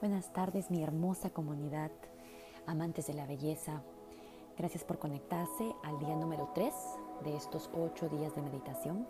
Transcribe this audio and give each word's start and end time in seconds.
buenas 0.00 0.32
tardes 0.32 0.70
mi 0.70 0.82
hermosa 0.82 1.30
comunidad, 1.30 1.90
amantes 2.66 3.08
de 3.08 3.14
la 3.14 3.26
belleza. 3.26 3.82
Gracias 4.56 4.84
por 4.84 4.98
conectarse 4.98 5.74
al 5.82 5.98
día 5.98 6.14
número 6.14 6.50
3 6.54 6.72
de 7.24 7.36
estos 7.36 7.68
8 7.74 8.08
días 8.08 8.34
de 8.34 8.42
meditación. 8.42 9.08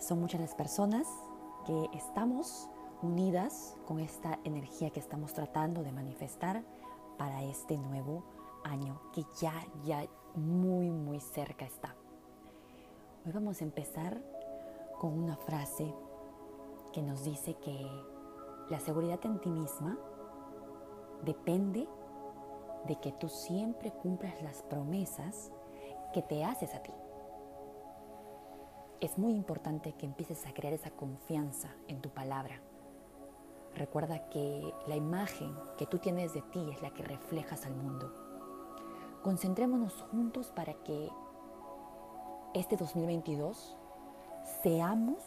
Son 0.00 0.20
muchas 0.20 0.40
las 0.40 0.54
personas 0.54 1.06
que 1.66 1.88
estamos 1.94 2.68
unidas 3.00 3.76
con 3.86 4.00
esta 4.00 4.38
energía 4.44 4.90
que 4.90 5.00
estamos 5.00 5.32
tratando 5.32 5.82
de 5.82 5.92
manifestar 5.92 6.62
para 7.16 7.42
este 7.42 7.78
nuevo 7.78 8.24
año 8.64 9.00
que 9.14 9.24
ya, 9.40 9.54
ya 9.84 10.06
muy, 10.34 10.90
muy 10.90 11.20
cerca 11.20 11.64
está. 11.64 11.94
Hoy 13.24 13.32
vamos 13.32 13.62
a 13.62 13.64
empezar 13.64 14.20
con 14.98 15.18
una 15.18 15.36
frase 15.36 15.94
que 16.92 17.02
nos 17.02 17.24
dice 17.24 17.54
que 17.54 18.17
la 18.70 18.80
seguridad 18.80 19.18
en 19.24 19.38
ti 19.38 19.48
misma 19.48 19.96
depende 21.24 21.88
de 22.86 22.96
que 22.96 23.12
tú 23.12 23.28
siempre 23.28 23.90
cumplas 23.90 24.42
las 24.42 24.62
promesas 24.62 25.50
que 26.12 26.22
te 26.22 26.44
haces 26.44 26.74
a 26.74 26.82
ti. 26.82 26.92
Es 29.00 29.16
muy 29.16 29.32
importante 29.32 29.92
que 29.92 30.06
empieces 30.06 30.46
a 30.46 30.52
crear 30.52 30.74
esa 30.74 30.90
confianza 30.90 31.70
en 31.86 32.00
tu 32.00 32.10
palabra. 32.10 32.60
Recuerda 33.74 34.28
que 34.28 34.74
la 34.86 34.96
imagen 34.96 35.54
que 35.78 35.86
tú 35.86 35.98
tienes 35.98 36.34
de 36.34 36.42
ti 36.42 36.60
es 36.70 36.82
la 36.82 36.90
que 36.90 37.02
reflejas 37.02 37.64
al 37.64 37.74
mundo. 37.74 38.12
Concentrémonos 39.22 40.02
juntos 40.10 40.50
para 40.50 40.74
que 40.74 41.08
este 42.54 42.76
2022 42.76 43.76
seamos 44.62 45.22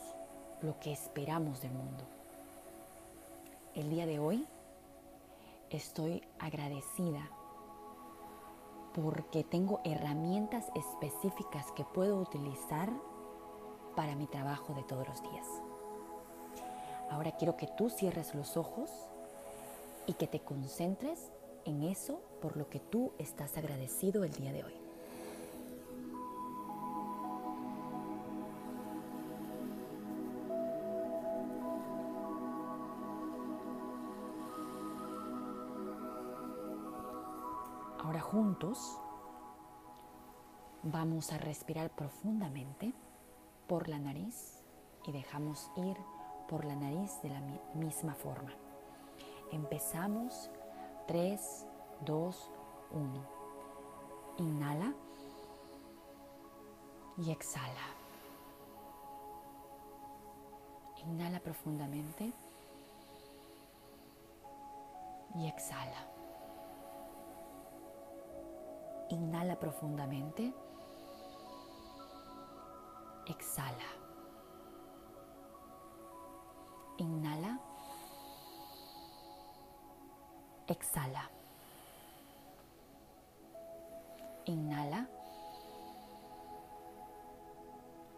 lo 0.62 0.80
que 0.80 0.92
esperamos 0.92 1.62
del 1.62 1.74
mundo 1.74 2.21
el 3.76 3.90
día 3.90 4.06
de 4.06 4.20
hoy 4.20 4.46
estoy 5.70 6.22
agradecida 6.40 7.30
porque 8.94 9.44
tengo 9.44 9.80
herramientas 9.86 10.66
específicas 10.76 11.72
que 11.72 11.86
puedo 11.86 12.18
utilizar 12.18 12.92
para 13.96 14.16
mi 14.16 14.28
trabajo 14.28 14.74
de 14.74 14.84
todos 14.84 15.08
los 15.08 15.22
días. 15.24 15.48
Ahora 17.10 17.32
quiero 17.38 17.56
que 17.56 17.68
tú 17.78 17.90
cierres 17.90 18.36
los 18.36 18.58
ojos 18.58 18.90
y 20.06 20.14
que 20.14 20.28
te 20.28 20.42
concentres 20.42 21.32
en 21.66 21.84
eso 21.84 22.22
por 22.42 22.58
lo 22.58 22.70
que 22.70 22.80
tú 22.80 23.14
estás 23.18 23.56
agradecido 23.58 24.24
el 24.26 24.34
día 24.34 24.52
de 24.52 24.64
hoy. 24.66 24.91
Ahora 38.04 38.20
juntos 38.20 38.98
vamos 40.82 41.32
a 41.32 41.38
respirar 41.38 41.92
profundamente 41.92 42.94
por 43.68 43.88
la 43.88 44.00
nariz 44.00 44.64
y 45.06 45.12
dejamos 45.12 45.70
ir 45.76 45.96
por 46.50 46.66
la 46.66 46.76
nariz 46.76 47.22
de 47.22 47.30
la 47.30 47.42
misma 47.76 48.16
forma. 48.16 48.52
Empezamos 49.52 50.50
3, 51.08 51.68
2, 52.04 52.52
1. 52.92 53.28
Inhala 54.40 54.94
y 57.20 57.30
exhala. 57.30 57.86
Inhala 61.06 61.40
profundamente 61.40 62.34
y 65.36 65.48
exhala. 65.48 66.11
Inhala 69.12 69.58
profundamente. 69.60 70.54
Exhala. 73.28 73.90
Inhala. 76.98 77.60
Exhala. 80.68 81.30
Inhala. 84.46 85.06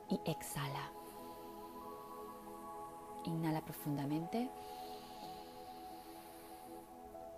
Y 0.09 0.19
exhala. 0.25 0.91
Inhala 3.25 3.61
profundamente. 3.61 4.47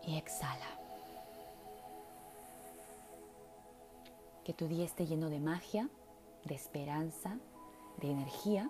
Y 0.04 0.18
exhala. 0.18 0.85
Que 4.46 4.54
tu 4.54 4.68
día 4.68 4.86
esté 4.86 5.06
lleno 5.06 5.30
de 5.30 5.42
magia, 5.42 5.90
de 6.46 6.56
esperanza, 6.56 7.38
de 8.00 8.12
energía. 8.12 8.70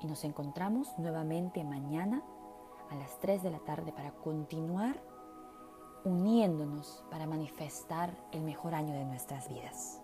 Y 0.00 0.06
nos 0.06 0.24
encontramos 0.24 0.88
nuevamente 0.96 1.62
mañana 1.64 2.22
a 2.90 2.94
las 2.94 3.18
3 3.20 3.42
de 3.42 3.50
la 3.50 3.58
tarde 3.58 3.92
para 3.92 4.12
continuar 4.12 5.02
uniéndonos 6.04 7.04
para 7.10 7.26
manifestar 7.26 8.16
el 8.30 8.42
mejor 8.42 8.74
año 8.74 8.94
de 8.94 9.04
nuestras 9.04 9.48
vidas. 9.48 10.00